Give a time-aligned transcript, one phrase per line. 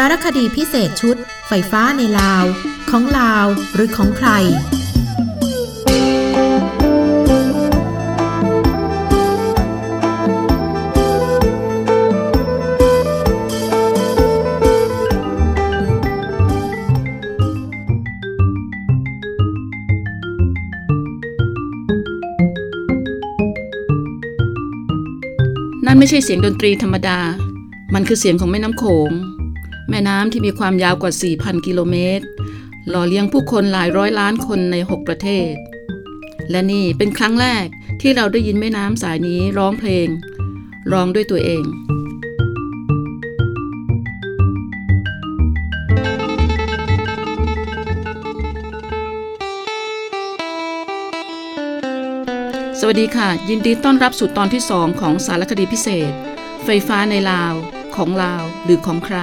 [0.00, 1.16] สารคดีพิเศษชุด
[1.48, 2.44] ไฟฟ้าในลาว
[2.90, 4.28] ของลาวหรือของใคร
[25.86, 27.18] นั่นไม่ใช่เสียงดนตรีธรรมดา
[27.94, 29.12] มันคือเสียงของแม่น้ำโขง
[29.90, 32.24] แม่น้ำที่มีความยาวกว่า 4,000 กิโลเมตร
[32.88, 35.52] หล่อเลี้ยงผู้คนหลายร้อยล้านคนใน 6 ประเทศ
[36.50, 37.66] และนี่เป็นครั้งแรก
[38.00, 40.08] ที่เราได้ยินแม่น้ำสายนี้ร้องเพลง
[40.92, 41.64] ร้องด้วยตัวเอง
[52.80, 56.12] สวัสดีค่ะ ยินดีต้อนรับสู่ตอนที่ 2 ของสารคดีพิเศษ
[56.64, 57.54] ไฟฟ้าในลาว
[57.94, 59.18] ของลาวหรือของใคร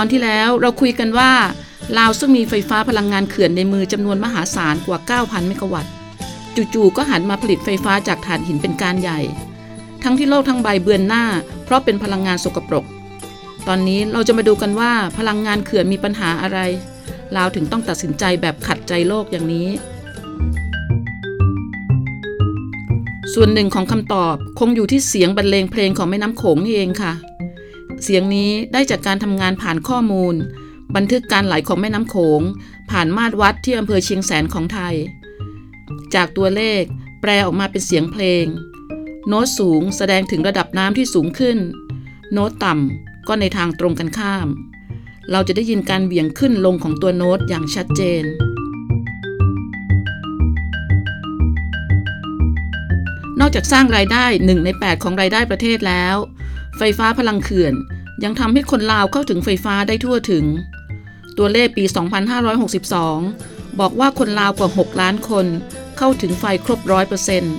[0.00, 1.32] ตอนที่แล้วเราคุยกันว่า
[1.98, 5.92] ลาวซึ่งมีไฟฟ้าพลังงานเขื่อนในมือจำนวนมหาศาลกว่า 9,000 เมกะวัตต์
[6.74, 9.20] จู่ๆก็หันมาผลิตไฟฟ้าจากถ่านหินเป็นการใหญ่
[10.02, 11.24] ทั้งที่โลกทั้งใบเบือนหน้า
[11.64, 12.84] เพราะเป็นพลังงานสกปรก
[13.68, 16.58] ตอนนี้เราจะมาดูกันว่าพลังงานเขื่อนมีปัญหาอะไร
[17.36, 19.68] ลาวถึงต้องตัดสินใจแบบขัดใจโลกอย่างนี้
[23.34, 27.14] ส่วนหนึ่งของคำตอบคงอยู่ที่เสียงบรรเลงเพลงของแม่น้ำโขงนี่เองค่ะ
[28.04, 30.34] เสียงนี้ได้จากการทำงานผ่านข้อมูล
[30.96, 32.42] บันทึกการไหลของแม่น้ำโขง
[32.90, 34.94] ผ่านมาตรวัดที่อำเภอเชียงแสนของไทย
[36.14, 36.82] จากตัวเลข
[37.20, 38.44] แปลออกมาเป็นเสียงเพลง
[39.28, 41.58] โน้ตสูงแสดงถึงระดับน้ำที่สูงขึ้น
[42.32, 44.48] โน้ตต่ำก็ในทางตรงกันข้าม
[45.30, 48.24] เราจะได้ยินการเบี่ยงขึ้นลงของตัวโน้ตอย่างชัดเจน
[53.40, 56.16] นอกจากสร้างรายได้ 1 ใน 8 ของรายได้ประเทศแล้ว
[56.78, 57.74] ไฟฟ้าพลังเขื่อน
[58.24, 60.44] ยังทำให้คนลาวเข้าถึงไฟฟ้าได้ทั่วถึง
[61.38, 61.84] ตัวเลขปี
[62.80, 65.46] 2562 บอกว่าคนลาวกว่า 6 ล้านคน
[65.98, 67.56] เข้าถึงไฟครบร้อยเปอร์เซ็นต์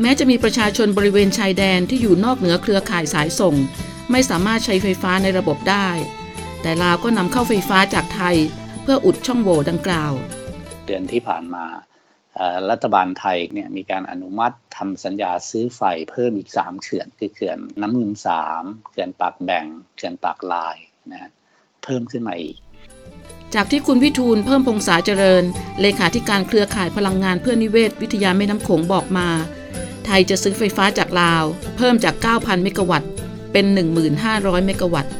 [0.00, 3.54] แม้จะมีประชาชนบริเวณชายแดนที่อยู่นอกเหนือเครือข่ายสายส่ง
[4.10, 5.88] ไม่สามารถใช้ไฟฟ้าในระบบได้
[6.62, 8.36] แต่ลาวก็นำเข้าไฟฟ้าจากไทย
[8.82, 10.12] เพื่ออุดช่องโหว่ดังกล่าว
[10.86, 11.64] เดือนที่ผ่านมา
[12.70, 19.64] รัฐบาลไทยเนี่ยมีการอนุมัติ ทำสัญญาซื้อไฟเพิ่มอีก 3 เขื่อนคือเขื่อนน้ำนมสามเขื่อนปากแบ่ง
[19.96, 20.76] เขื่อนปากลาย
[21.10, 21.30] นะฮะ
[21.84, 22.56] เพิ่มขึ้นมาอีก
[23.54, 25.44] จากที่คุณวิทูลเพิ่มพงษาเจริญ
[25.80, 29.28] เลขาธิการเครือข่ายพลังงานเพื่อนิเวศ วิทยาแม่น้ำโขงบอกมา
[30.04, 31.44] ไทยจะซื้อไฟฟ้าจากลาว
[31.76, 33.10] เพิ่มจาก 9,000 เมกะวัตต์
[33.52, 33.64] เป็น
[34.16, 35.12] 1,500 เมกะวัตต์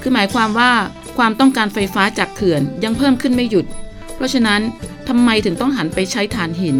[0.00, 0.72] คือหมายความว่า
[1.18, 3.66] ความต้องการไฟฟ้าจากเขื่อนยังเพิ่มขึ้นไม่หยุด
[4.14, 4.60] เพราะฉะนั้น
[5.08, 6.76] ทำไมถึงต้องหันไปใช้ถ่านหิน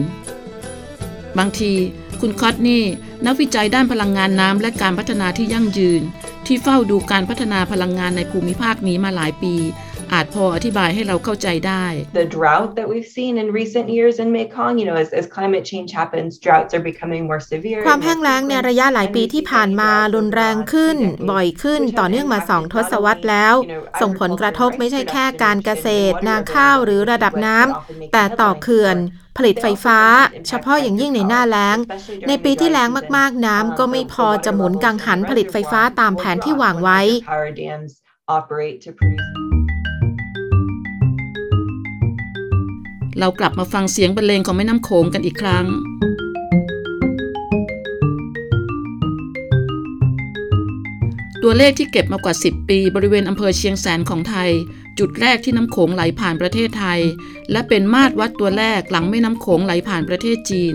[1.38, 1.72] บางที
[2.20, 2.82] คุณคอตนี่
[3.26, 6.02] นักวิจัยด้านพลังงานน้ำและการพัฒนาที่ยั่งยืน
[6.46, 9.54] ที่เฝ้าดูการพัฒนาพลังงานในภูมิภาคนี้มาหลายปี
[10.12, 11.84] อาจพออธิบายให้เราเข้าใจได้
[12.22, 15.64] the drought that we've seen in recent years in Mekong, you know, as, as climate
[15.70, 17.80] change happens, droughts are becoming more severe.
[17.86, 20.96] ความแห้งแล้งในระยะหลายปีที่ผ่านมารุนแรงขึ้น
[21.30, 23.54] บ่อยขึ้นต่อเนื่องมาสองทศวรรษแล้ว
[24.00, 28.96] ส่งผลกระทบไม่ใช่แค่การเกษตร นาข้าวหรือระดับน้ำแต่ต่อเขื่อน
[29.36, 30.00] ผลิตไฟฟ้า
[30.48, 31.76] เฉพาะอย่างยิ่งในหน้าแล้ง
[32.28, 37.00] ในปีที่แล้งมากๆ น้ำก็ไม่พอจะหมุนกังหันผลิตไฟฟ้าตามแผนที่วางไว้
[43.18, 45.66] เรากลับมาฟังเสียงบรรเลงของแม่น้ำโขงกันอีกครั้ง
[51.42, 54.50] ตัวเลขที่เก็บมากว่า 10 ปีบริเวณอำเภอเชียงแสนของไทย
[54.98, 57.00] จุดแรกที่น้ำโขงไหลผ่านประเทศไทย
[57.50, 60.74] และเป็นมาตรวัดตัวแรกหลังแม่น้ำโขงไหลผ่านประเทศจีน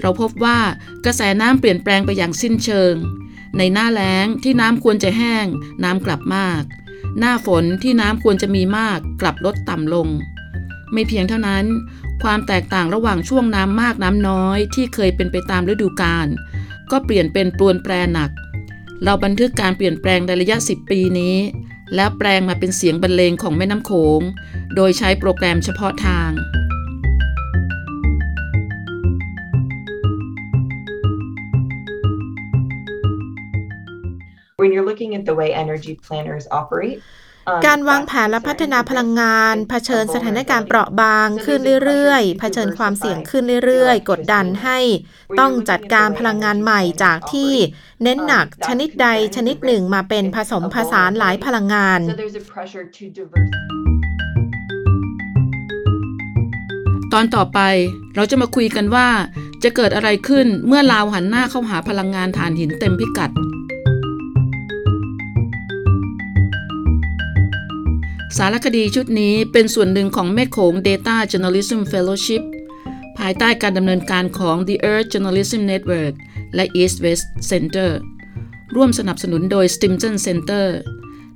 [0.00, 0.58] เราพบว่า
[1.04, 2.94] กระแสน้ำเปลี่ยนแปลงไปอย่างสิ้นเชิง
[3.58, 5.46] ในหน้าแล้งที่น้ำควรจะแห้ง
[5.84, 6.62] น้ำกลับมาก
[7.18, 10.08] หน้าฝนที่น้ำควรจะมีมาก กลับลดต่ำลง
[10.92, 11.64] ไม่เพียงเท่านั้น
[12.22, 16.26] ความแตกต่างระหว่างช่วงน้ำมากน้ำน้อยที่เคยเป็นไปตามฤดูกาล
[16.90, 18.30] ก็เปลี่ยนเป็นปรวนแปรหนัก
[19.04, 21.36] เราบันทึกการเปลี่ยนแปลงในระยะ 10 ปีนี้
[21.94, 24.20] แล้วแปลงมาเป็นเสียงบรรเลงของแม่น้ำโขง
[24.76, 26.30] โดยใช้โปรแกรมเฉพาะทาง
[34.60, 36.98] When you're looking at the way energy planners operate,
[37.66, 41.00] การวาง that's แผนและพัฒนาพลังงาน concerning เผชิญ the สถานการณ์เปราะ vulnerability.
[41.00, 44.78] บางขึ้นเรื่อยๆเผชิญความเสี่ยงขึ้นเรื่อยๆ กดดันให้
[45.40, 47.52] ต้องจัดการพลังงานใหม่จากที่
[48.02, 53.52] เน้นหนักชนิดใดชนิดหนึ่งมาเป็นผสมผสานหลายพลังงาน So there's a pressure to diverse.
[57.12, 57.60] ตอนต่อไป
[58.16, 59.08] เราจะมาคุยกันว่า
[59.62, 63.30] จะเกิดอะไรขึ้นเมื่อลาวหันหน้าเข้าหาพลังงานถ่านหินเต็มพิกัด
[68.40, 72.42] สารคดีชุดนี้เป็นส่วนหนึ่งของแม่โขง Data Journalism Fellowship
[73.18, 76.14] ภายใต้การดำเนินการของ The Earth Journalism Network
[76.54, 77.90] และ East West Center
[78.74, 80.66] ร่วมสนับสนุนโดย Stimson Center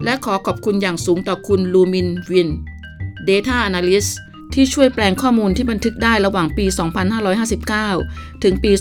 [0.04, 2.48] และขอขอบคุณอย่างสูงต่อคุณลูมินวิน
[3.28, 4.10] Data Analyst
[4.54, 6.66] ที่ช่วยแปลงข้อมูลที่บันทึกได้ระหว่างปี
[7.74, 8.72] 2559 ถึงปี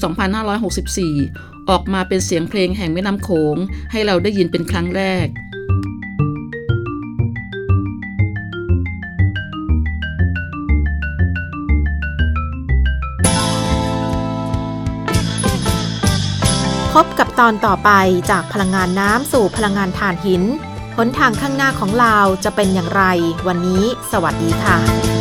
[0.59, 3.55] 2564 ออกมาเป็นเสียงเพลงแห่งแม่น้ำโขง
[3.91, 5.27] ให้เราได้ยินเป็นครั้งแรก
[17.03, 17.91] บกับตอนต่อไป
[18.31, 20.43] จากพลังงานน้ำสู่พลังงานถ่านหิน
[20.97, 23.03] หนทางข้างหน้าของลาวจะเป็นอย่างไร
[23.47, 25.18] วันนี้ สวัสดีค่ะ